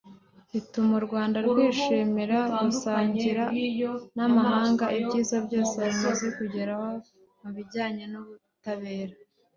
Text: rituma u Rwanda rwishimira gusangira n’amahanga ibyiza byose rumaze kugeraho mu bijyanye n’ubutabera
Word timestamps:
rituma 0.51 0.93
u 0.99 1.03
Rwanda 1.07 1.37
rwishimira 1.47 2.37
gusangira 2.61 3.43
n’amahanga 4.15 4.85
ibyiza 4.99 5.37
byose 5.45 5.77
rumaze 5.91 6.27
kugeraho 6.37 6.89
mu 7.41 7.49
bijyanye 7.55 8.03
n’ubutabera 8.11 9.15